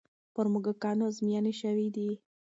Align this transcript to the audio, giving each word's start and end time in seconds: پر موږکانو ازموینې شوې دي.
پر 0.33 0.45
موږکانو 0.53 1.03
ازموینې 1.09 1.53
شوې 1.61 1.87
دي. 1.95 2.09